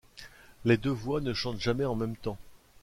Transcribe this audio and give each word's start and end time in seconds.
Les 0.65 0.77
deux 0.77 0.89
voix 0.89 1.21
ne 1.21 1.31
chantent 1.31 1.59
jamais 1.61 1.85
en 1.85 1.93
même 1.93 2.15
temps. 2.15 2.39